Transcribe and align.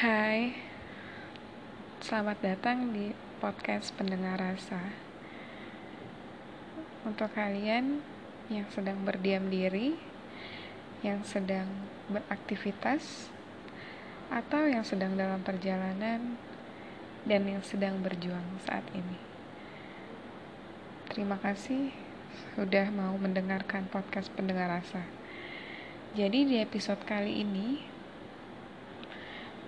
Hai, 0.00 0.56
selamat 2.00 2.40
datang 2.40 2.88
di 2.88 3.12
podcast 3.36 3.92
pendengar 4.00 4.40
rasa. 4.40 4.80
Untuk 7.04 7.28
kalian 7.36 8.00
yang 8.48 8.64
sedang 8.72 9.04
berdiam 9.04 9.52
diri, 9.52 10.00
yang 11.04 11.20
sedang 11.20 11.68
beraktivitas, 12.08 13.28
atau 14.32 14.64
yang 14.72 14.88
sedang 14.88 15.20
dalam 15.20 15.44
perjalanan, 15.44 16.40
dan 17.28 17.42
yang 17.44 17.60
sedang 17.60 18.00
berjuang 18.00 18.56
saat 18.64 18.88
ini. 18.96 19.20
Terima 21.12 21.36
kasih 21.44 21.92
sudah 22.56 22.88
mau 22.88 23.20
mendengarkan 23.20 23.84
podcast 23.92 24.32
pendengar 24.32 24.80
rasa. 24.80 25.04
Jadi 26.16 26.48
di 26.48 26.56
episode 26.56 27.04
kali 27.04 27.44
ini 27.44 27.89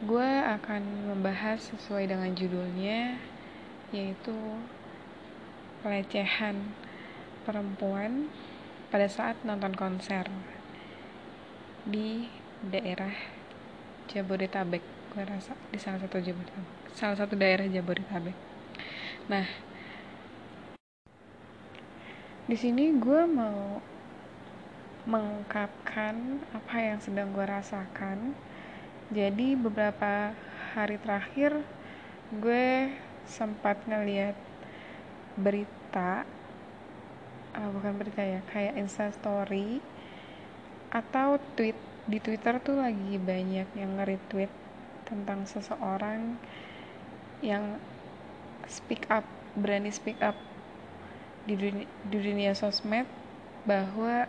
gue 0.02 0.30
akan 0.42 0.82
membahas 1.14 1.62
sesuai 1.70 2.10
dengan 2.10 2.34
judulnya 2.34 3.16
yaitu 3.94 4.34
pelecehan 5.86 6.74
perempuan 7.46 8.26
pada 8.90 9.06
saat 9.06 9.38
nonton 9.46 9.74
konser 9.78 10.26
di 11.86 12.26
daerah 12.66 13.14
Jabodetabek. 14.10 14.82
Gue 15.12 15.22
rasa 15.22 15.54
di 15.70 15.78
salah 15.78 16.02
satu 16.02 16.18
Jabodetabek 16.18 16.82
salah 16.92 17.16
satu 17.16 17.34
daerah 17.36 17.64
Jabodetabek. 17.68 18.36
Nah 19.28 19.46
di 22.46 22.56
sini 22.58 22.92
gue 23.00 23.22
mau 23.24 23.80
mengungkapkan 25.08 26.42
apa 26.54 26.76
yang 26.78 26.98
sedang 27.02 27.34
gue 27.34 27.42
rasakan 27.42 28.36
jadi 29.12 29.60
beberapa 29.60 30.32
hari 30.72 30.96
terakhir 30.96 31.60
gue 32.32 32.88
sempat 33.28 33.76
ngeliat 33.84 34.32
berita 35.36 36.24
uh, 37.52 37.68
bukan 37.76 37.92
berita 38.00 38.24
ya 38.24 38.40
kayak 38.48 38.80
insta 38.80 39.12
story 39.12 39.84
atau 40.88 41.36
tweet. 41.56 41.76
Di 42.02 42.18
twitter 42.18 42.58
tuh 42.58 42.82
lagi 42.82 43.14
banyak 43.14 43.78
yang 43.78 43.90
nge-retweet 43.94 44.50
tentang 45.06 45.46
seseorang 45.46 46.34
yang 47.38 47.78
speak 48.66 49.06
up 49.06 49.22
berani 49.54 49.94
speak 49.94 50.18
up 50.18 50.34
di 51.46 51.54
dunia, 51.54 51.86
di 51.86 52.18
dunia 52.18 52.52
sosmed 52.58 53.06
bahwa 53.62 54.26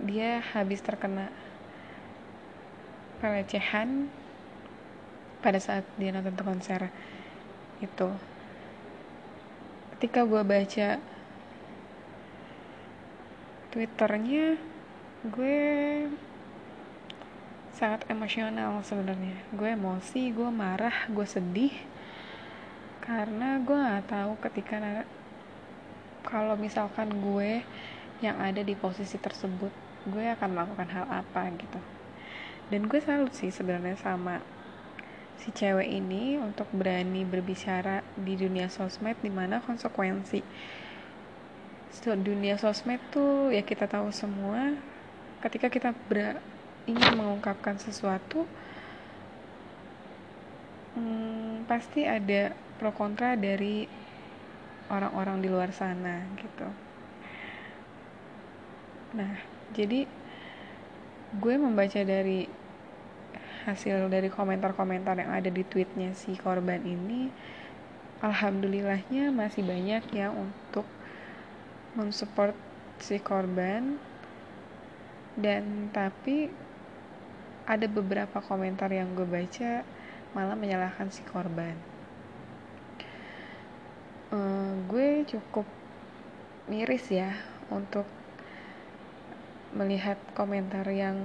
dia 0.00 0.40
habis 0.56 0.80
terkena 0.80 1.28
pelecehan 3.18 4.08
pada 5.40 5.60
saat 5.62 5.84
dia 6.00 6.10
nonton 6.10 6.36
konser 6.40 6.90
itu. 7.78 8.08
Ketika 9.96 10.24
gue 10.28 10.42
baca 10.44 10.88
twitternya 13.72 14.56
gue 15.28 15.60
sangat 17.76 18.08
emosional 18.08 18.80
sebenarnya. 18.84 19.36
Gue 19.52 19.72
emosi 19.76 20.32
gue 20.32 20.48
marah 20.48 21.08
gue 21.12 21.26
sedih 21.28 21.72
karena 23.06 23.62
gue 23.62 23.76
nggak 23.76 24.08
tahu 24.10 24.32
ketika 24.50 25.06
kalau 26.26 26.58
misalkan 26.58 27.06
gue 27.22 27.62
yang 28.18 28.34
ada 28.42 28.64
di 28.66 28.74
posisi 28.74 29.14
tersebut 29.14 29.70
gue 30.10 30.24
akan 30.34 30.48
melakukan 30.50 30.88
hal 30.90 31.06
apa 31.06 31.46
gitu 31.54 31.78
dan 32.72 32.90
gue 32.90 32.98
salut 32.98 33.30
sih 33.34 33.54
sebenarnya 33.54 33.98
sama 33.98 34.42
si 35.36 35.52
cewek 35.52 35.86
ini 35.86 36.40
untuk 36.40 36.66
berani 36.72 37.22
berbicara 37.22 38.02
di 38.18 38.34
dunia 38.34 38.66
sosmed 38.72 39.20
di 39.22 39.30
mana 39.30 39.62
konsekuensi 39.62 40.40
dunia 42.04 42.60
sosmed 42.60 43.00
tuh 43.08 43.48
ya 43.48 43.64
kita 43.64 43.88
tahu 43.88 44.12
semua. 44.12 44.76
Ketika 45.40 45.72
kita 45.72 45.96
ber 46.06 46.38
ingin 46.86 47.18
mengungkapkan 47.18 47.80
sesuatu 47.80 48.46
hmm, 50.94 51.66
pasti 51.66 52.06
ada 52.06 52.54
pro 52.78 52.94
kontra 52.94 53.34
dari 53.34 53.88
orang-orang 54.86 55.42
di 55.42 55.48
luar 55.50 55.74
sana 55.74 56.22
gitu. 56.38 56.68
Nah 59.18 59.34
jadi 59.74 60.06
gue 61.34 61.54
membaca 61.58 62.00
dari 62.06 62.46
hasil 63.66 64.06
dari 64.06 64.30
komentar-komentar 64.30 65.18
yang 65.18 65.34
ada 65.34 65.50
di 65.50 65.66
tweetnya 65.66 66.14
si 66.14 66.38
korban 66.38 66.86
ini 66.86 67.34
alhamdulillahnya 68.22 69.34
masih 69.34 69.66
banyak 69.66 70.06
ya 70.14 70.30
untuk 70.30 70.86
mensupport 71.98 72.54
si 73.00 73.20
korban. 73.20 74.00
Dan 75.36 75.92
tapi 75.92 76.48
ada 77.68 77.84
beberapa 77.90 78.40
komentar 78.40 78.88
yang 78.88 79.12
gue 79.12 79.28
baca 79.28 79.84
malah 80.32 80.56
menyalahkan 80.56 81.12
si 81.12 81.20
korban. 81.28 81.76
Uh, 84.32 84.80
gue 84.88 85.28
cukup 85.28 85.68
miris 86.66 87.04
ya 87.12 87.36
untuk 87.68 88.08
melihat 89.76 90.16
komentar 90.32 90.88
yang 90.88 91.20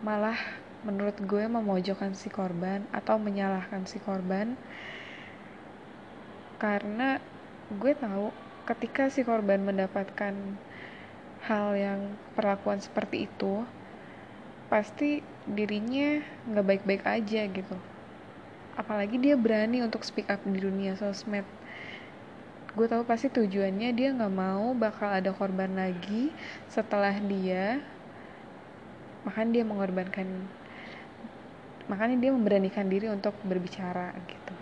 malah 0.00 0.36
menurut 0.80 1.20
gue 1.20 1.44
memojokkan 1.44 2.16
si 2.16 2.32
korban 2.32 2.80
atau 2.90 3.20
menyalahkan 3.20 3.84
si 3.84 4.00
korban. 4.00 4.56
Karena 6.56 7.20
gue 7.68 7.92
tahu 7.92 8.32
ketika 8.64 9.12
si 9.12 9.22
korban 9.22 9.60
mendapatkan 9.60 10.32
hal 11.44 11.76
yang 11.76 12.00
perlakuan 12.32 12.80
seperti 12.80 13.28
itu 13.28 13.62
pasti 14.66 15.22
dirinya 15.46 16.24
nggak 16.48 16.66
baik-baik 16.66 17.04
aja 17.06 17.44
gitu. 17.46 17.76
Apalagi 18.74 19.20
dia 19.20 19.36
berani 19.38 19.84
untuk 19.84 20.02
speak 20.02 20.26
up 20.32 20.42
di 20.42 20.58
dunia 20.58 20.98
sosmed 20.98 21.46
gue 22.76 22.84
tahu 22.84 23.08
pasti 23.08 23.32
tujuannya 23.32 23.88
dia 23.96 24.12
nggak 24.12 24.34
mau 24.36 24.76
bakal 24.76 25.08
ada 25.08 25.32
korban 25.32 25.72
lagi 25.72 26.28
setelah 26.68 27.16
dia 27.24 27.80
makanya 29.24 29.50
dia 29.56 29.64
mengorbankan 29.64 30.28
makanya 31.88 32.16
dia 32.20 32.30
memberanikan 32.36 32.86
diri 32.86 33.08
untuk 33.08 33.32
berbicara 33.46 34.12
gitu. 34.28 34.54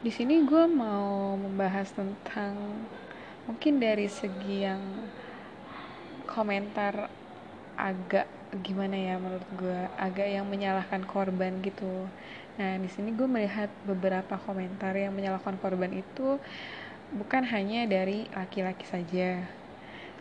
Di 0.00 0.08
sini 0.08 0.40
gue 0.48 0.64
mau 0.64 1.36
membahas 1.36 1.92
tentang 1.92 2.56
mungkin 3.44 3.76
dari 3.78 4.08
segi 4.08 4.64
yang 4.64 4.80
komentar 6.24 7.12
agak 7.76 8.24
gimana 8.64 8.96
ya 8.96 9.14
menurut 9.20 9.46
gue 9.60 9.80
agak 9.94 10.26
yang 10.26 10.48
menyalahkan 10.48 11.04
korban 11.06 11.60
gitu 11.62 12.08
nah 12.60 12.76
di 12.76 12.92
sini 12.92 13.16
gue 13.16 13.24
melihat 13.24 13.72
beberapa 13.88 14.36
komentar 14.44 14.92
yang 14.92 15.16
menyalahkan 15.16 15.56
korban 15.64 15.96
itu 15.96 16.36
bukan 17.16 17.48
hanya 17.48 17.88
dari 17.88 18.28
laki-laki 18.36 18.84
saja 18.84 19.48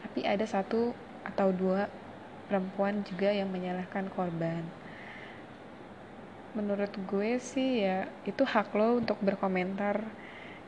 tapi 0.08 0.24
ada 0.24 0.48
satu 0.48 0.96
atau 1.28 1.52
dua 1.52 1.92
perempuan 2.50 3.06
juga 3.06 3.30
yang 3.30 3.54
menyalahkan 3.54 4.10
korban. 4.10 4.66
Menurut 6.58 6.90
gue 7.06 7.38
sih 7.38 7.86
ya 7.86 8.10
itu 8.26 8.42
hak 8.42 8.74
lo 8.74 8.98
untuk 8.98 9.22
berkomentar 9.22 10.02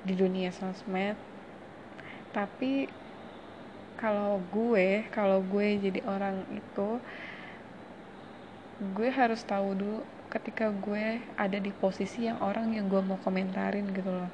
di 0.06 0.14
dunia 0.14 0.54
sosmed. 0.54 1.18
Tapi 2.30 2.86
kalau 3.98 4.38
gue 4.54 5.10
kalau 5.10 5.42
gue 5.42 5.90
jadi 5.90 6.06
orang 6.06 6.46
itu 6.54 7.02
gue 8.94 9.10
harus 9.10 9.42
tahu 9.46 9.78
dulu 9.78 10.02
ketika 10.32 10.72
gue 10.72 11.20
ada 11.36 11.60
di 11.60 11.76
posisi 11.76 12.26
yang 12.26 12.40
orang 12.40 12.72
yang 12.72 12.88
gue 12.88 13.04
mau 13.04 13.20
komentarin 13.20 13.92
gitu 13.92 14.08
loh. 14.08 14.32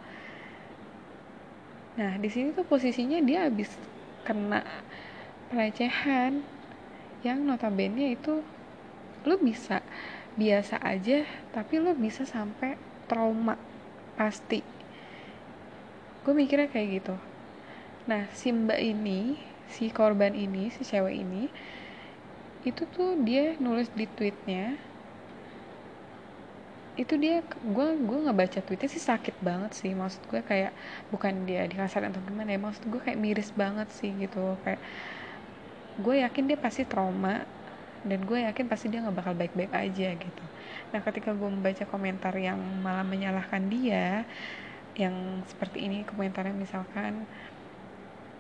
Nah 1.98 2.22
di 2.22 2.30
sini 2.30 2.54
tuh 2.54 2.62
posisinya 2.62 3.18
dia 3.26 3.50
habis 3.50 3.74
kena 4.22 4.62
pelecehan 5.50 6.46
yang 7.26 7.42
notabene 7.42 8.14
itu 8.14 8.46
lo 9.26 9.36
bisa 9.42 9.82
biasa 10.38 10.78
aja 10.86 11.26
tapi 11.50 11.82
lo 11.82 11.98
bisa 11.98 12.24
sampai 12.30 12.78
trauma 13.10 13.58
pasti. 14.14 14.62
Gue 16.22 16.38
mikirnya 16.38 16.70
kayak 16.70 17.02
gitu. 17.02 17.16
Nah 18.06 18.30
si 18.38 18.54
mbak 18.54 18.78
ini 18.78 19.42
si 19.68 19.90
korban 19.90 20.38
ini 20.38 20.70
si 20.70 20.86
cewek 20.86 21.18
ini 21.26 21.50
itu 22.64 22.84
tuh 22.88 23.18
dia 23.24 23.56
nulis 23.58 23.90
di 23.96 24.06
tweetnya 24.06 24.87
itu 26.98 27.14
dia 27.22 27.46
gue 27.46 27.88
gue 28.02 28.18
nggak 28.26 28.38
baca 28.38 28.60
tweetnya 28.66 28.90
sih 28.90 29.04
sakit 29.04 29.36
banget 29.40 29.72
sih. 29.78 29.92
Maksud 29.94 30.22
gue 30.32 30.42
kayak 30.42 30.74
bukan 31.14 31.46
dia 31.48 31.64
dikasar 31.70 32.02
atau 32.10 32.20
gimana 32.26 32.50
ya 32.56 32.60
maksud 32.60 32.84
gue 32.90 33.02
kayak 33.06 33.20
miris 33.22 33.50
banget 33.54 33.88
sih 33.94 34.12
gitu. 34.18 34.58
Kayak 34.66 34.82
gue 36.02 36.16
yakin 36.26 36.44
dia 36.50 36.58
pasti 36.58 36.84
trauma 36.90 37.46
dan 38.06 38.20
gue 38.26 38.40
yakin 38.46 38.66
pasti 38.70 38.86
dia 38.90 39.00
nggak 39.06 39.18
bakal 39.18 39.34
baik-baik 39.38 39.74
aja 39.74 40.10
gitu. 40.18 40.44
Nah 40.94 41.00
ketika 41.06 41.34
gue 41.38 41.50
membaca 41.50 41.84
komentar 41.86 42.34
yang 42.38 42.58
malah 42.82 43.06
menyalahkan 43.06 43.64
dia 43.70 44.26
yang 44.98 45.46
seperti 45.46 45.86
ini 45.86 46.02
komentarnya 46.10 46.58
misalkan 46.58 47.30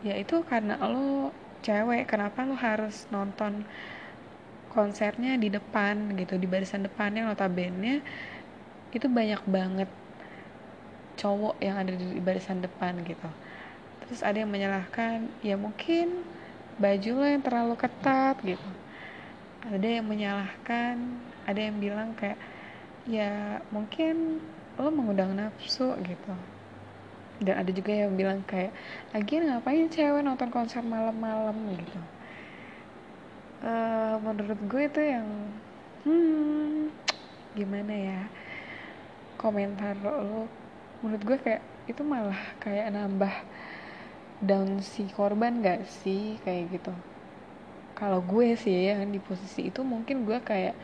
ya 0.02 0.18
itu 0.18 0.42
karena 0.46 0.78
lo 0.82 1.30
cewek 1.62 2.10
kenapa 2.10 2.46
lo 2.46 2.58
harus 2.58 3.06
nonton 3.14 3.66
konsernya 4.70 5.38
di 5.42 5.50
depan 5.50 6.14
gitu 6.18 6.38
di 6.38 6.46
barisan 6.46 6.86
depannya 6.86 7.26
notabene 7.26 8.06
itu 8.96 9.08
banyak 9.12 9.42
banget 9.48 9.90
cowok 11.18 11.58
yang 11.60 11.82
ada 11.82 11.92
di 11.92 12.22
barisan 12.22 12.62
depan 12.62 13.02
gitu. 13.04 13.28
Terus 14.06 14.22
ada 14.24 14.38
yang 14.38 14.52
menyalahkan 14.54 15.28
ya 15.44 15.58
mungkin 15.60 16.24
baju 16.78 17.12
lo 17.18 17.26
yang 17.26 17.44
terlalu 17.44 17.76
ketat 17.76 18.38
gitu. 18.46 18.70
Ada 19.68 20.00
yang 20.00 20.06
menyalahkan 20.08 20.96
ada 21.50 21.60
yang 21.60 21.76
bilang 21.82 22.14
kayak 22.16 22.40
ya 23.10 23.60
mungkin 23.74 24.40
lo 24.78 24.94
mengundang 24.94 25.34
nafsu 25.36 25.98
gitu. 26.06 26.34
Dan 27.38 27.54
ada 27.66 27.72
juga 27.74 27.94
yang 27.94 28.14
bilang 28.16 28.42
kayak 28.46 28.74
lagi 29.12 29.42
ngapain 29.42 29.90
cewek 29.90 30.22
nonton 30.24 30.50
konser 30.54 30.82
malam-malam 30.86 31.58
gitu. 31.76 32.00
Uh, 33.58 34.22
menurut 34.22 34.60
gue 34.70 34.84
itu 34.86 35.02
yang 35.02 35.28
hmm 36.06 36.94
gimana 37.58 37.90
ya 37.90 38.22
komentar 39.38 39.94
lo 40.02 40.50
menurut 41.06 41.22
gue 41.24 41.38
kayak 41.38 41.64
itu 41.88 42.02
malah 42.04 42.38
kayak 42.60 42.92
nambah 42.92 43.32
down 44.44 44.82
si 44.84 45.08
korban 45.14 45.64
gak 45.64 45.88
sih? 45.88 46.38
Kayak 46.44 46.78
gitu. 46.78 46.94
Kalau 47.98 48.22
gue 48.22 48.54
sih 48.54 48.94
ya 48.94 49.02
di 49.02 49.18
posisi 49.18 49.70
itu 49.74 49.82
mungkin 49.82 50.26
gue 50.28 50.38
kayak 50.42 50.76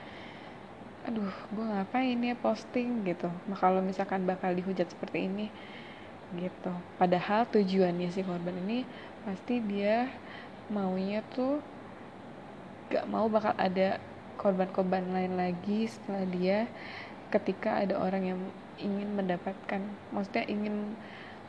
aduh 1.04 1.34
gue 1.52 1.66
ngapain 1.66 2.18
ya 2.18 2.36
posting? 2.40 3.06
Gitu. 3.06 3.30
Nah 3.50 3.58
kalau 3.60 3.84
misalkan 3.84 4.26
bakal 4.26 4.56
dihujat 4.56 4.90
seperti 4.90 5.28
ini 5.30 5.48
gitu. 6.34 6.74
Padahal 6.98 7.46
tujuannya 7.50 8.10
si 8.10 8.26
korban 8.26 8.58
ini 8.66 8.88
pasti 9.22 9.62
dia 9.62 10.10
maunya 10.72 11.22
tuh 11.36 11.62
gak 12.90 13.06
mau 13.10 13.30
bakal 13.30 13.54
ada 13.58 14.02
korban-korban 14.38 15.06
lain 15.14 15.38
lagi 15.38 15.86
setelah 15.86 16.26
dia 16.26 16.60
ketika 17.34 17.82
ada 17.82 17.98
orang 17.98 18.24
yang 18.30 18.40
ingin 18.78 19.10
mendapatkan 19.18 19.82
maksudnya 20.14 20.46
ingin 20.46 20.94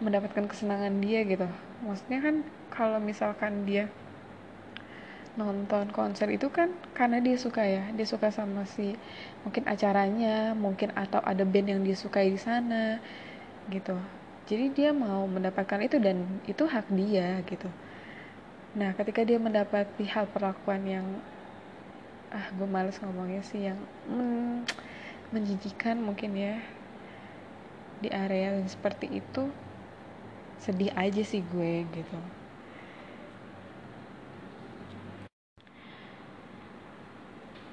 mendapatkan 0.00 0.48
kesenangan 0.48 0.98
dia 1.04 1.22
gitu. 1.28 1.46
Maksudnya 1.84 2.18
kan 2.24 2.36
kalau 2.72 2.98
misalkan 2.98 3.68
dia 3.68 3.86
nonton 5.34 5.90
konser 5.90 6.30
itu 6.30 6.46
kan 6.46 6.70
karena 6.94 7.18
dia 7.18 7.34
suka 7.34 7.66
ya 7.66 7.90
dia 7.90 8.06
suka 8.06 8.30
sama 8.30 8.62
si 8.70 8.94
mungkin 9.42 9.66
acaranya 9.66 10.54
mungkin 10.54 10.94
atau 10.94 11.18
ada 11.26 11.42
band 11.42 11.74
yang 11.74 11.82
dia 11.82 11.98
sukai 11.98 12.30
di 12.30 12.38
sana 12.38 13.02
gitu. 13.70 13.98
Jadi 14.46 14.70
dia 14.76 14.90
mau 14.94 15.26
mendapatkan 15.26 15.80
itu 15.82 15.98
dan 15.98 16.22
itu 16.46 16.62
hak 16.62 16.86
dia 16.94 17.42
gitu. 17.50 17.66
Nah 18.78 18.94
ketika 18.94 19.26
dia 19.26 19.38
mendapati 19.38 20.06
hal 20.06 20.30
perlakuan 20.30 20.82
yang 20.86 21.06
ah 22.34 22.50
gue 22.50 22.66
males 22.66 22.98
ngomongnya 22.98 23.42
sih 23.46 23.70
yang 23.70 23.78
men 24.10 24.66
menjijikan 25.34 25.98
mungkin 25.98 26.38
ya. 26.38 26.62
Di 27.98 28.08
area 28.14 28.54
yang 28.54 28.70
seperti 28.70 29.10
itu 29.18 29.50
sedih 30.62 30.94
aja 30.94 31.22
sih 31.26 31.42
gue 31.42 31.82
gitu. 31.90 32.18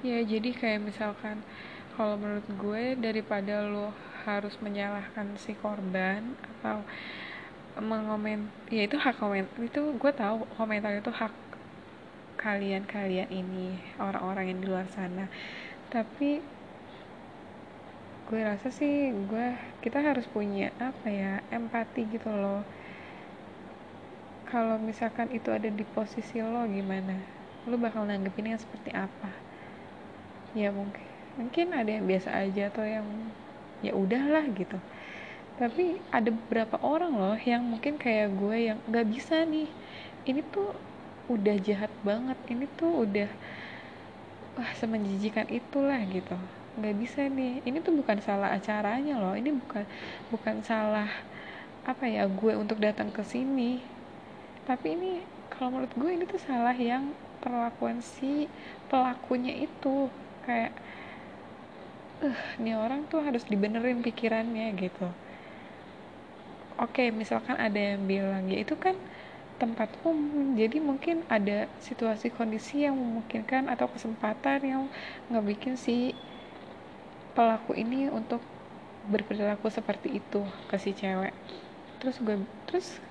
Ya 0.02 0.18
jadi 0.26 0.50
kayak 0.50 0.82
misalkan 0.82 1.46
kalau 1.94 2.18
menurut 2.18 2.48
gue 2.58 2.98
daripada 2.98 3.62
lo 3.62 3.94
harus 4.26 4.58
menyalahkan 4.58 5.38
si 5.38 5.54
korban 5.54 6.34
atau 6.42 6.82
mengoment 7.78 8.50
ya 8.68 8.90
itu 8.90 8.98
hak 8.98 9.22
komen 9.22 9.48
itu 9.62 9.82
gue 9.96 10.12
tahu 10.12 10.44
komentar 10.58 10.98
itu 10.98 11.14
hak 11.14 11.32
kalian 12.42 12.84
kalian 12.90 13.30
ini 13.30 13.78
orang-orang 14.02 14.50
yang 14.50 14.60
di 14.60 14.68
luar 14.68 14.90
sana. 14.90 15.30
Tapi 15.94 16.42
gue 18.32 18.40
rasa 18.48 18.72
sih 18.72 19.12
gue 19.28 19.48
kita 19.84 20.00
harus 20.00 20.24
punya 20.32 20.72
apa 20.80 21.08
ya 21.12 21.44
empati 21.52 22.08
gitu 22.16 22.32
loh. 22.32 22.64
Kalau 24.48 24.80
misalkan 24.80 25.28
itu 25.36 25.52
ada 25.52 25.68
di 25.68 25.84
posisi 25.84 26.40
lo 26.40 26.64
gimana? 26.64 27.20
Lo 27.68 27.76
bakal 27.76 28.08
nanggepinnya 28.08 28.56
seperti 28.56 28.96
apa? 28.96 29.28
Ya 30.56 30.72
mungkin 30.72 31.04
mungkin 31.36 31.76
ada 31.76 31.92
yang 31.92 32.08
biasa 32.08 32.32
aja 32.32 32.72
atau 32.72 32.88
yang 32.88 33.04
ya 33.84 33.92
udahlah 33.92 34.48
gitu. 34.56 34.80
Tapi 35.60 36.00
ada 36.16 36.32
beberapa 36.32 36.80
orang 36.80 37.12
loh 37.12 37.36
yang 37.44 37.68
mungkin 37.68 38.00
kayak 38.00 38.32
gue 38.40 38.72
yang 38.72 38.80
nggak 38.88 39.12
bisa 39.12 39.44
nih. 39.44 39.68
Ini 40.24 40.40
tuh 40.56 40.72
udah 41.28 41.56
jahat 41.60 41.92
banget 42.08 42.40
ini 42.48 42.64
tuh 42.80 43.04
udah 43.04 43.28
wah 44.56 44.72
semenjijikan 44.80 45.48
itulah 45.52 46.00
gitu 46.08 46.36
nggak 46.80 46.96
bisa 46.98 47.22
nih. 47.28 47.60
Ini 47.68 47.78
tuh 47.84 47.94
bukan 47.96 48.18
salah 48.24 48.56
acaranya 48.56 49.20
loh. 49.20 49.36
Ini 49.36 49.52
bukan 49.56 49.84
bukan 50.32 50.56
salah 50.64 51.10
apa 51.82 52.06
ya 52.06 52.30
gue 52.30 52.54
untuk 52.56 52.78
datang 52.80 53.10
ke 53.12 53.24
sini. 53.26 53.82
Tapi 54.70 54.88
ini 54.96 55.12
kalau 55.52 55.74
menurut 55.76 55.94
gue 55.98 56.10
ini 56.14 56.24
tuh 56.30 56.42
salah 56.42 56.76
yang 56.76 57.12
perlakuan 57.44 58.00
si 58.00 58.48
pelakunya 58.88 59.54
itu. 59.68 60.08
Kayak 60.48 60.74
eh 62.22 62.30
uh, 62.30 62.40
nih 62.62 62.78
orang 62.78 63.10
tuh 63.10 63.20
harus 63.26 63.42
dibenerin 63.50 64.00
pikirannya 64.06 64.72
gitu. 64.78 65.10
Oke 66.82 67.14
misalkan 67.14 67.58
ada 67.58 67.78
yang 67.78 68.06
bilang 68.10 68.50
ya 68.50 68.58
itu 68.62 68.74
kan 68.78 68.98
tempat 69.62 69.94
umum 70.02 70.58
jadi 70.58 70.82
mungkin 70.82 71.22
ada 71.30 71.70
situasi 71.78 72.34
kondisi 72.34 72.82
yang 72.82 72.98
memungkinkan 72.98 73.70
atau 73.70 73.86
kesempatan 73.86 74.60
yang 74.66 74.84
nggak 75.30 75.46
bikin 75.54 75.78
si 75.78 76.18
pelaku 77.32 77.78
ini 77.78 78.12
untuk 78.12 78.40
berperilaku 79.10 79.68
seperti 79.72 80.22
itu 80.22 80.46
ke 80.70 80.76
si 80.78 80.94
cewek. 80.94 81.34
Terus 81.98 82.16
gue 82.22 82.38
terus 82.70 83.02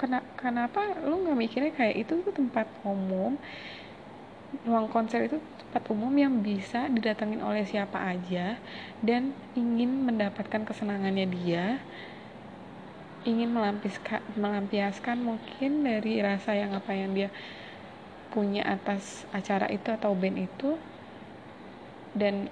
kena, 0.00 0.24
kenapa 0.40 0.96
lu 1.04 1.20
nggak 1.26 1.38
mikirnya 1.38 1.72
kayak 1.76 2.08
itu 2.08 2.24
tuh 2.24 2.32
tempat 2.32 2.66
umum? 2.86 3.36
Ruang 4.66 4.90
konser 4.90 5.30
itu 5.30 5.38
tempat 5.38 5.86
umum 5.94 6.10
yang 6.18 6.42
bisa 6.42 6.90
didatengin 6.90 7.38
oleh 7.44 7.62
siapa 7.62 8.02
aja 8.02 8.58
dan 8.98 9.30
ingin 9.54 10.02
mendapatkan 10.02 10.66
kesenangannya 10.66 11.26
dia 11.30 11.78
ingin 13.22 13.52
melampiaskan 14.34 15.20
mungkin 15.20 15.84
dari 15.84 16.24
rasa 16.24 16.56
yang 16.56 16.72
apa 16.72 16.90
yang 16.96 17.12
dia 17.12 17.28
punya 18.32 18.64
atas 18.64 19.28
acara 19.34 19.68
itu 19.68 19.92
atau 19.92 20.16
band 20.16 20.40
itu 20.40 20.80
dan 22.14 22.50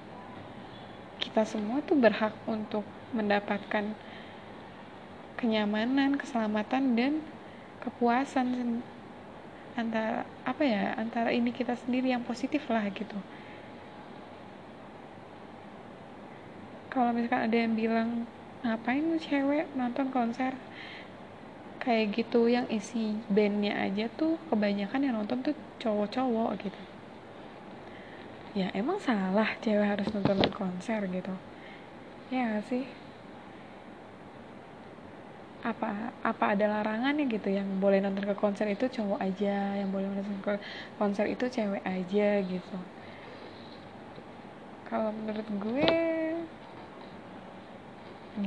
kita 1.18 1.42
semua 1.42 1.82
tuh 1.82 1.98
berhak 1.98 2.34
untuk 2.46 2.86
mendapatkan 3.10 3.90
kenyamanan, 5.38 6.18
keselamatan 6.18 6.94
dan 6.98 7.12
kepuasan 7.82 8.80
antara 9.78 10.26
apa 10.42 10.62
ya 10.66 10.98
antara 10.98 11.30
ini 11.30 11.54
kita 11.54 11.78
sendiri 11.78 12.10
yang 12.10 12.26
positif 12.26 12.66
lah 12.66 12.82
gitu. 12.90 13.14
Kalau 16.90 17.14
misalkan 17.14 17.46
ada 17.46 17.56
yang 17.56 17.78
bilang 17.78 18.26
ngapain 18.66 19.06
cewek 19.22 19.70
nonton 19.78 20.10
konser? 20.10 20.50
Kayak 21.78 22.18
gitu 22.18 22.50
yang 22.50 22.66
isi 22.66 23.14
bandnya 23.30 23.78
aja 23.78 24.10
tuh 24.18 24.34
kebanyakan 24.50 25.00
yang 25.06 25.14
nonton 25.14 25.40
tuh 25.46 25.54
cowok-cowok 25.78 26.58
gitu 26.66 26.87
ya 28.60 28.66
emang 28.80 28.98
salah 29.08 29.48
cewek 29.62 29.86
harus 29.92 30.08
nonton 30.14 30.38
konser 30.58 31.00
gitu. 31.14 31.30
Ya 32.32 32.38
gak 32.54 32.64
sih? 32.70 32.84
Apa 35.70 36.14
apa 36.30 36.44
ada 36.54 36.66
larangannya 36.74 37.22
gitu 37.34 37.48
yang 37.58 37.68
boleh 37.82 37.98
nonton 38.04 38.24
ke 38.30 38.34
konser 38.42 38.66
itu 38.74 38.84
cowok 38.96 39.18
aja 39.26 39.74
yang 39.80 39.88
boleh 39.94 40.06
nonton 40.14 40.38
ke 40.46 40.52
konser 40.98 41.24
itu 41.34 41.44
cewek 41.56 41.82
aja 41.94 42.22
gitu? 42.52 42.74
Kalau 44.86 45.10
menurut 45.18 45.46
gue 45.62 45.88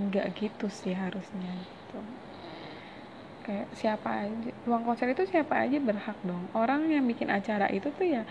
nggak 0.03 0.27
gitu 0.39 0.65
sih 0.79 0.93
harusnya 1.03 1.49
gitu 1.67 1.95
kayak 3.41 3.67
siapa 3.73 4.25
aja 4.25 4.51
ruang 4.65 4.85
konser 4.85 5.09
itu 5.09 5.25
siapa 5.25 5.65
aja 5.65 5.77
berhak 5.81 6.17
dong. 6.21 6.45
Orang 6.53 6.87
yang 6.89 7.05
bikin 7.05 7.33
acara 7.33 7.65
itu 7.73 7.89
tuh 7.93 8.05
ya 8.05 8.23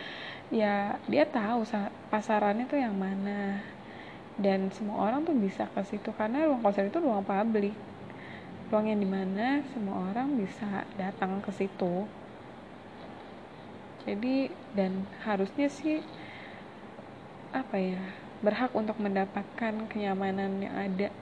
ya 0.55 0.99
dia 1.11 1.25
tahu 1.27 1.67
pasarannya 2.11 2.67
tuh 2.71 2.79
yang 2.79 2.95
mana. 2.95 3.63
Dan 4.41 4.73
semua 4.73 5.11
orang 5.11 5.27
tuh 5.27 5.37
bisa 5.37 5.69
ke 5.69 5.83
situ 5.85 6.11
karena 6.17 6.49
ruang 6.49 6.65
konser 6.65 6.89
itu 6.89 6.97
ruang 7.03 7.27
publik. 7.27 7.77
Ruang 8.71 8.87
yang 8.89 9.01
di 9.03 9.09
mana 9.11 9.61
semua 9.75 10.09
orang 10.15 10.39
bisa 10.39 10.87
datang 10.97 11.43
ke 11.45 11.51
situ. 11.53 12.07
Jadi 14.09 14.49
dan 14.73 15.05
harusnya 15.27 15.69
sih 15.69 16.01
apa 17.51 17.77
ya 17.77 18.01
berhak 18.41 18.73
untuk 18.73 18.97
mendapatkan 18.97 19.75
kenyamanan 19.91 20.65
yang 20.65 20.73
ada 20.73 21.13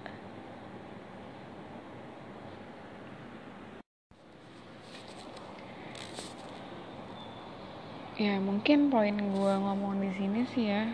ya 8.18 8.34
mungkin 8.42 8.90
poin 8.90 9.14
gue 9.14 9.54
ngomong 9.62 10.02
di 10.02 10.10
sini 10.10 10.42
sih 10.50 10.74
ya. 10.74 10.90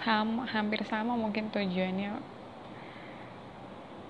Sama 0.00 0.48
hampir 0.48 0.80
sama 0.88 1.12
mungkin 1.12 1.52
tujuannya 1.52 2.16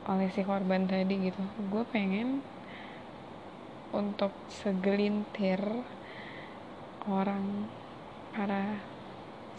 oleh 0.07 0.31
si 0.31 0.47
korban 0.47 0.87
tadi 0.87 1.19
gitu. 1.19 1.43
Gue 1.67 1.83
pengen 1.91 2.47
untuk 3.91 4.31
segelintir 4.47 5.59
orang 7.11 7.67
para 8.31 8.79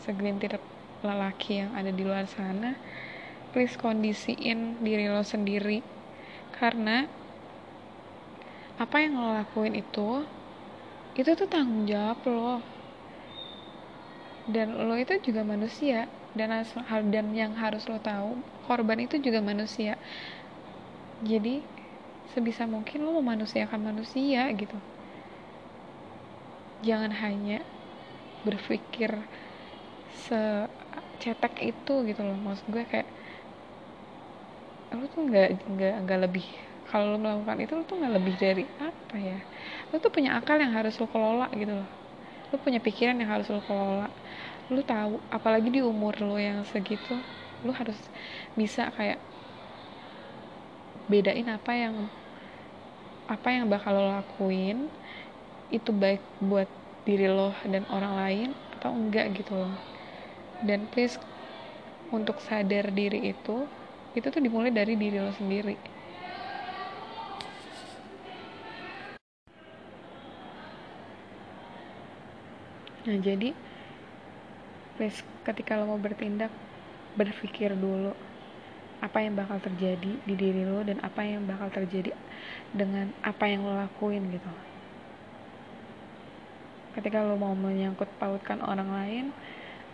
segelintir 0.08 0.56
lelaki 1.04 1.68
yang 1.68 1.76
ada 1.76 1.92
di 1.92 2.08
luar 2.08 2.32
sana 2.32 2.80
please 3.52 3.76
kondisiin 3.76 4.80
diri 4.80 5.12
lo 5.12 5.20
sendiri. 5.28 5.84
Karena 6.56 7.04
apa 8.80 8.96
yang 9.04 9.20
lo 9.20 9.36
lakuin 9.36 9.76
itu 9.76 10.24
itu 11.20 11.32
tuh 11.40 11.48
tanggung 11.54 11.84
jawab 11.92 12.20
lo 12.34 12.64
dan 14.50 14.68
lo 14.88 14.96
itu 14.98 15.14
juga 15.28 15.42
manusia. 15.46 16.10
Dan 16.32 16.48
hal 16.64 17.02
dan 17.12 17.36
yang 17.36 17.52
harus 17.60 17.84
lo 17.92 18.00
tahu 18.00 18.40
korban 18.64 19.04
itu 19.04 19.20
juga 19.20 19.44
manusia. 19.44 20.00
Jadi 21.22 21.62
sebisa 22.34 22.64
mungkin 22.66 23.06
lo 23.06 23.12
memanusiakan 23.22 23.82
manusia 23.90 24.42
gitu. 24.58 24.78
Jangan 26.82 27.14
hanya 27.14 27.62
berpikir 28.48 29.12
secetek 30.26 31.54
itu 31.72 31.94
gitu 32.10 32.22
loh. 32.28 32.38
Maksud 32.46 32.66
gue 32.74 32.84
kayak 32.92 33.08
lo 34.98 35.06
tuh 35.14 35.22
nggak 35.28 35.48
nggak 35.74 35.94
nggak 36.04 36.20
lebih 36.28 36.46
kalau 36.90 37.06
lo 37.16 37.18
melakukan 37.24 37.58
itu 37.64 37.74
lo 37.78 37.84
tuh 37.90 37.96
nggak 38.00 38.14
lebih 38.18 38.36
dari 38.44 38.64
apa 38.90 39.16
ya 39.30 39.40
lo 39.92 39.96
tuh 40.04 40.12
punya 40.16 40.32
akal 40.40 40.58
yang 40.64 40.72
harus 40.78 40.96
lo 41.02 41.08
kelola 41.12 41.48
gitu 41.62 41.74
loh. 41.80 41.90
Lo 42.52 42.58
punya 42.64 42.80
pikiran 42.80 43.16
yang 43.22 43.30
harus 43.34 43.48
lo 43.54 43.60
kelola. 43.68 44.08
Lo 44.72 44.82
tahu 44.84 45.20
apalagi 45.38 45.70
di 45.76 45.82
umur 45.84 46.16
lo 46.24 46.36
yang 46.40 46.64
segitu 46.68 47.12
lo 47.66 47.72
harus 47.76 47.98
bisa 48.60 48.90
kayak 48.98 49.20
bedain 51.12 51.48
apa 51.52 51.72
yang 51.76 51.96
apa 53.30 53.48
yang 53.56 53.66
bakal 53.72 53.94
lo 53.96 54.04
lakuin 54.12 54.92
itu 55.72 55.92
baik 55.96 56.22
buat 56.42 56.68
diri 57.08 57.28
lo 57.32 57.56
dan 57.64 57.84
orang 57.88 58.14
lain 58.22 58.50
atau 58.76 58.92
enggak 58.96 59.26
gitu 59.38 59.54
loh. 59.56 59.76
Dan 60.62 60.88
please 60.92 61.18
untuk 62.12 62.38
sadar 62.44 62.92
diri 62.92 63.32
itu 63.32 63.68
itu 64.18 64.28
tuh 64.28 64.42
dimulai 64.44 64.72
dari 64.76 65.00
diri 65.00 65.18
lo 65.24 65.32
sendiri 65.32 65.76
nah 73.02 73.18
jadi 73.18 73.58
please 74.98 75.26
ketika 75.42 75.82
lo 75.82 75.90
mau 75.90 75.98
bertindak 75.98 76.54
berpikir 77.18 77.74
dulu 77.74 78.14
apa 79.02 79.18
yang 79.26 79.34
bakal 79.34 79.58
terjadi 79.58 80.14
di 80.22 80.34
diri 80.38 80.62
lo 80.62 80.86
dan 80.86 81.02
apa 81.02 81.26
yang 81.26 81.42
bakal 81.50 81.74
terjadi 81.74 82.14
dengan 82.70 83.10
apa 83.26 83.50
yang 83.50 83.66
lo 83.66 83.74
lakuin 83.74 84.30
gitu. 84.30 84.52
Ketika 86.94 87.26
lo 87.26 87.34
mau 87.34 87.58
menyangkut 87.58 88.08
pautkan 88.22 88.62
orang 88.62 88.94
lain 88.94 89.26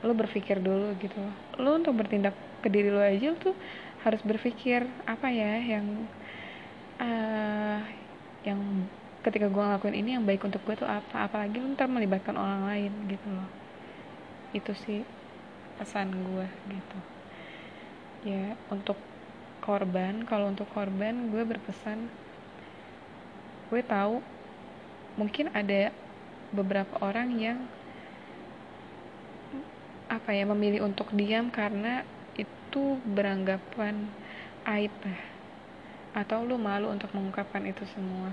lo 0.04 0.12
berpikir 0.12 0.60
dulu 0.60 0.92
gitu. 1.00 1.24
Lo 1.56 1.80
untuk 1.80 1.96
bertindak 1.96 2.36
ke 2.60 2.68
diri 2.68 2.92
lo 2.92 3.00
aja 3.00 3.32
lo 3.32 3.40
tuh 3.40 3.56
harus 4.04 4.20
berpikir 4.28 4.84
apa 5.08 5.32
ya 5.32 5.56
yang 5.56 5.88
uh, 7.00 7.80
yang 8.44 8.60
ketika 9.26 9.50
gue 9.50 9.64
ngelakuin 9.64 9.98
ini 9.98 10.10
yang 10.18 10.26
baik 10.26 10.46
untuk 10.46 10.62
gue 10.66 10.76
tuh 10.78 10.90
apa? 10.90 11.30
Apalagi 11.30 11.58
lo 11.58 11.68
ntar 11.74 11.90
melibatkan 11.90 12.38
orang 12.38 12.68
lain 12.70 12.92
gitu 13.10 13.28
loh. 13.30 13.50
Itu 14.54 14.72
sih 14.74 15.02
pesan 15.78 16.14
gue 16.14 16.48
gitu. 16.72 17.00
Ya 18.26 18.58
untuk 18.74 18.98
korban 19.68 20.24
kalau 20.24 20.48
untuk 20.48 20.70
korban 20.72 21.28
gue 21.28 21.44
berpesan 21.44 22.08
gue 23.68 23.82
tahu 23.84 24.24
mungkin 25.20 25.52
ada 25.52 25.92
beberapa 26.56 26.96
orang 27.04 27.36
yang 27.36 27.60
apa 30.08 30.32
ya 30.32 30.48
memilih 30.48 30.88
untuk 30.88 31.12
diam 31.12 31.52
karena 31.52 32.08
itu 32.40 32.96
beranggapan 33.04 34.08
aib 34.64 34.96
atau 36.16 36.48
lu 36.48 36.56
malu 36.56 36.88
untuk 36.96 37.12
mengungkapkan 37.12 37.68
itu 37.68 37.84
semua 37.92 38.32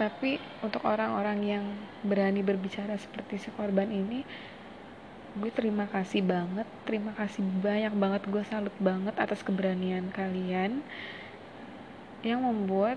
tapi 0.00 0.40
untuk 0.64 0.80
orang-orang 0.88 1.38
yang 1.44 1.64
berani 2.00 2.40
berbicara 2.40 2.96
seperti 2.96 3.36
si 3.36 3.52
korban 3.52 3.92
ini 3.92 4.24
gue 5.36 5.50
terima 5.52 5.84
kasih 5.92 6.24
banget 6.24 6.64
terima 6.88 7.12
kasih 7.12 7.44
banyak 7.44 7.92
banget 7.92 8.22
gue 8.24 8.42
salut 8.48 8.72
banget 8.80 9.12
atas 9.20 9.44
keberanian 9.44 10.08
kalian 10.08 10.80
yang 12.24 12.40
membuat 12.40 12.96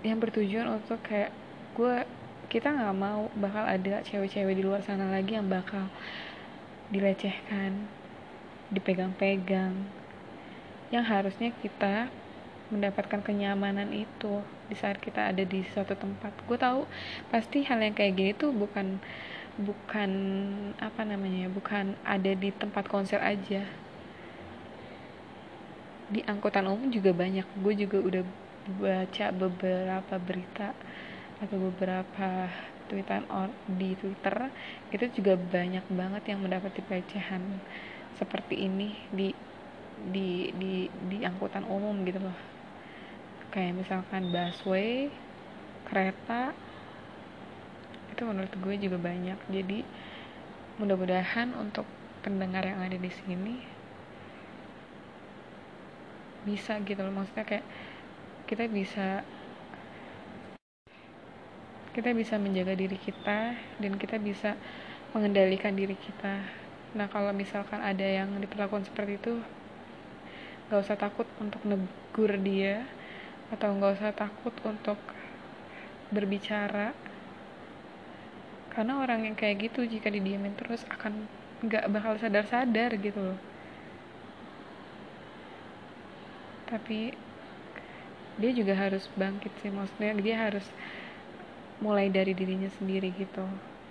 yang 0.00 0.16
bertujuan 0.16 0.80
untuk 0.80 1.04
kayak 1.04 1.28
gue 1.76 2.08
kita 2.48 2.72
nggak 2.72 2.96
mau 2.96 3.28
bakal 3.36 3.68
ada 3.68 4.00
cewek-cewek 4.08 4.56
di 4.56 4.64
luar 4.64 4.80
sana 4.80 5.12
lagi 5.12 5.36
yang 5.36 5.52
bakal 5.52 5.84
dilecehkan 6.88 7.84
dipegang-pegang 8.72 9.76
yang 10.88 11.04
harusnya 11.04 11.52
kita 11.60 12.08
mendapatkan 12.68 13.24
kenyamanan 13.24 13.88
itu 13.92 14.44
di 14.68 14.76
saat 14.76 15.00
kita 15.00 15.32
ada 15.32 15.42
di 15.44 15.64
suatu 15.72 15.96
tempat. 15.96 16.32
Gue 16.44 16.60
tahu 16.60 16.84
pasti 17.32 17.64
hal 17.64 17.80
yang 17.80 17.96
kayak 17.96 18.14
gini 18.16 18.32
tuh 18.36 18.52
bukan 18.52 19.00
bukan 19.58 20.10
apa 20.78 21.02
namanya 21.02 21.50
bukan 21.50 21.96
ada 22.04 22.32
di 22.36 22.52
tempat 22.52 22.86
konser 22.86 23.18
aja. 23.24 23.64
Di 26.08 26.20
angkutan 26.28 26.68
umum 26.68 26.88
juga 26.92 27.12
banyak. 27.16 27.44
Gue 27.60 27.72
juga 27.76 27.98
udah 28.00 28.22
baca 28.76 29.26
beberapa 29.32 30.14
berita 30.20 30.76
atau 31.40 31.56
beberapa 31.70 32.52
tweetan 32.88 33.24
di 33.78 33.96
Twitter 33.96 34.48
itu 34.90 35.20
juga 35.20 35.36
banyak 35.36 35.84
banget 35.92 36.22
yang 36.32 36.40
mendapat 36.40 36.72
pelecehan 36.88 37.40
seperti 38.16 38.66
ini 38.66 38.96
di 39.12 39.28
di 39.98 40.50
di 40.56 40.74
di 40.88 41.18
angkutan 41.22 41.68
umum 41.68 41.94
gitu 42.06 42.18
loh 42.22 42.57
kayak 43.48 43.80
misalkan 43.80 44.28
busway 44.28 45.08
kereta 45.88 46.52
itu 48.12 48.22
menurut 48.26 48.52
gue 48.52 48.74
juga 48.76 48.98
banyak. 49.00 49.38
Jadi 49.48 49.86
mudah-mudahan 50.82 51.54
untuk 51.56 51.86
pendengar 52.20 52.66
yang 52.66 52.82
ada 52.82 52.98
di 52.98 53.10
sini 53.10 53.56
bisa 56.44 56.76
gitu 56.84 57.00
loh. 57.00 57.14
Maksudnya 57.14 57.46
kayak 57.46 57.66
kita 58.48 58.64
bisa 58.68 59.22
kita 61.96 62.14
bisa 62.14 62.38
menjaga 62.38 62.78
diri 62.78 62.94
kita 62.94 63.58
dan 63.82 63.92
kita 63.98 64.22
bisa 64.22 64.54
mengendalikan 65.16 65.74
diri 65.74 65.96
kita. 65.98 66.46
Nah 66.94 67.10
kalau 67.10 67.32
misalkan 67.32 67.80
ada 67.80 68.04
yang 68.04 68.32
diperlakukan 68.38 68.86
seperti 68.86 69.18
itu 69.18 69.34
gak 70.68 70.84
usah 70.84 71.00
takut 71.00 71.24
untuk 71.40 71.64
negur 71.64 72.36
dia 72.44 72.84
atau 73.48 73.68
nggak 73.72 73.92
usah 74.00 74.12
takut 74.12 74.54
untuk 74.64 74.98
berbicara. 76.12 76.92
Karena 78.72 79.02
orang 79.02 79.26
yang 79.26 79.36
kayak 79.36 79.70
gitu 79.70 79.88
jika 79.88 80.12
didiamin 80.12 80.54
terus 80.54 80.86
akan 80.86 81.26
nggak 81.64 81.90
bakal 81.90 82.14
sadar-sadar 82.20 82.94
gitu 83.00 83.18
loh. 83.18 83.38
Tapi 86.68 87.16
dia 88.38 88.50
juga 88.54 88.76
harus 88.76 89.08
bangkit 89.18 89.50
sih. 89.64 89.72
Maksudnya 89.72 90.14
dia 90.20 90.36
harus 90.38 90.66
mulai 91.82 92.10
dari 92.10 92.34
dirinya 92.34 92.70
sendiri 92.78 93.10
gitu. 93.16 93.42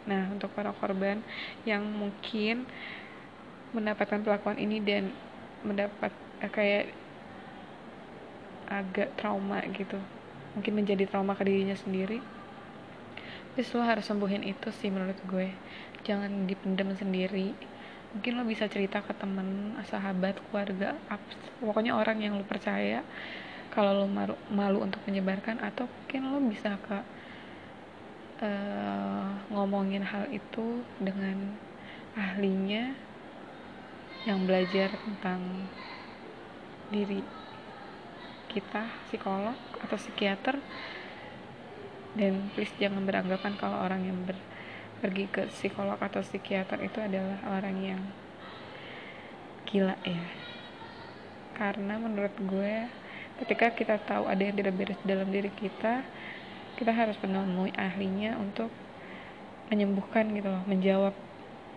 Nah 0.08 0.32
untuk 0.32 0.52
para 0.56 0.72
korban 0.72 1.20
yang 1.68 1.84
mungkin 1.84 2.64
mendapatkan 3.76 4.24
perlakuan 4.24 4.56
ini 4.56 4.80
dan 4.80 5.12
mendapat 5.68 6.12
eh, 6.40 6.52
kayak 6.52 6.86
agak 8.68 9.16
trauma 9.16 9.64
gitu. 9.72 9.98
Mungkin 10.56 10.74
menjadi 10.76 11.08
trauma 11.08 11.34
ke 11.34 11.44
dirinya 11.48 11.76
sendiri. 11.76 12.20
Terus 13.56 13.74
lo 13.74 13.82
harus 13.82 14.06
sembuhin 14.06 14.46
itu 14.46 14.70
sih 14.70 14.94
menurut 14.94 15.18
gue. 15.26 15.50
Jangan 16.06 16.46
dipendam 16.46 16.94
sendiri. 16.94 17.56
Mungkin 18.14 18.32
lo 18.38 18.44
bisa 18.46 18.70
cerita 18.70 19.02
ke 19.04 19.12
temen 19.18 19.76
sahabat 19.84 20.40
keluarga 20.50 20.96
pokoknya 21.60 21.98
orang 21.98 22.24
yang 22.24 22.34
lo 22.40 22.46
percaya 22.48 23.04
kalau 23.74 23.94
lo 23.94 24.08
malu, 24.08 24.36
malu 24.50 24.80
untuk 24.82 25.04
menyebarkan 25.06 25.60
atau 25.62 25.86
mungkin 25.86 26.22
lo 26.34 26.40
bisa 26.50 26.80
ke 26.88 26.98
uh, 28.42 29.28
ngomongin 29.54 30.02
hal 30.02 30.26
itu 30.34 30.82
dengan 30.98 31.54
ahlinya 32.18 32.98
yang 34.26 34.44
belajar 34.50 34.98
tentang 34.98 35.70
diri 36.90 37.22
kita 38.50 38.88
psikolog 39.08 39.56
atau 39.84 39.98
psikiater. 40.00 40.58
Dan 42.18 42.50
please 42.58 42.74
jangan 42.82 43.06
beranggapan 43.06 43.54
kalau 43.62 43.78
orang 43.78 44.02
yang 44.08 44.18
ber, 44.26 44.38
pergi 45.04 45.30
ke 45.30 45.46
psikolog 45.54 46.02
atau 46.02 46.26
psikiater 46.26 46.82
itu 46.82 46.98
adalah 46.98 47.38
orang 47.54 47.78
yang 47.78 48.02
gila 49.70 49.94
ya. 50.02 50.26
Karena 51.54 52.02
menurut 52.02 52.34
gue 52.42 52.90
ketika 53.44 53.70
kita 53.76 54.02
tahu 54.02 54.26
ada 54.26 54.42
yang 54.42 54.58
tidak 54.58 54.74
beres 54.74 55.02
dalam 55.06 55.30
diri 55.30 55.54
kita 55.54 56.02
kita 56.78 56.94
harus 56.94 57.18
menemui 57.22 57.74
ahlinya 57.74 58.38
untuk 58.38 58.70
menyembuhkan 59.74 60.30
gitu 60.34 60.50
loh 60.50 60.64
menjawab. 60.70 61.14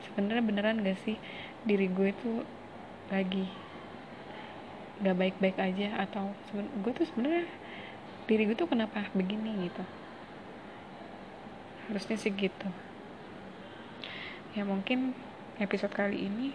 Sebenarnya 0.05 0.45
beneran 0.45 0.81
gak 0.85 1.01
sih 1.05 1.17
diri 1.65 1.89
gue 1.89 2.13
tuh 2.21 2.45
lagi 3.13 3.49
gak 5.01 5.17
baik-baik 5.17 5.57
aja 5.57 5.97
atau 6.05 6.37
gue 6.53 6.93
tuh 6.93 7.09
sebenarnya 7.09 7.49
diri 8.29 8.47
gue 8.47 8.57
tuh 8.57 8.69
kenapa 8.69 9.09
begini 9.17 9.67
gitu. 9.67 9.83
Harusnya 11.89 12.21
sih 12.21 12.31
gitu. 12.31 12.69
Ya 14.55 14.63
mungkin 14.63 15.17
episode 15.59 15.91
kali 15.95 16.29
ini 16.29 16.53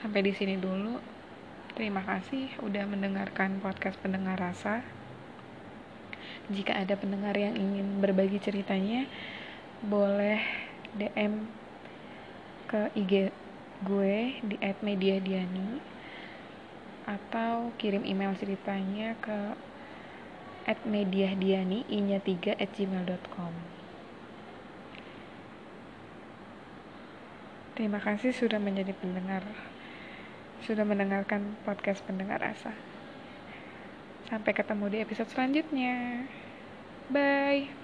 sampai 0.00 0.24
di 0.24 0.32
sini 0.34 0.56
dulu. 0.58 0.98
Terima 1.72 2.04
kasih 2.04 2.52
udah 2.60 2.84
mendengarkan 2.88 3.62
podcast 3.62 3.96
pendengar 4.00 4.36
rasa. 4.40 4.82
Jika 6.50 6.74
ada 6.74 6.98
pendengar 6.98 7.38
yang 7.38 7.54
ingin 7.54 8.02
berbagi 8.02 8.42
ceritanya 8.42 9.06
boleh 9.84 10.42
DM 10.98 11.46
ke 12.66 12.90
IG 12.98 13.30
gue 13.82 14.16
di 14.46 14.56
@mediadiani 14.58 15.91
atau 17.04 17.74
kirim 17.78 18.06
email 18.06 18.32
ceritanya 18.38 19.18
ke 19.18 19.38
@mediadiani 20.86 21.84
inya 21.90 22.22
3 22.22 22.54
at 22.54 22.70
gmail.com 22.74 23.52
Terima 27.72 27.98
kasih 27.98 28.30
sudah 28.36 28.60
menjadi 28.62 28.94
pendengar 28.94 29.42
sudah 30.62 30.86
mendengarkan 30.86 31.58
podcast 31.66 32.04
pendengar 32.06 32.38
rasa 32.38 32.70
Sampai 34.32 34.56
ketemu 34.56 34.88
di 34.88 34.98
episode 35.04 35.28
selanjutnya. 35.28 36.24
Bye. 37.12 37.81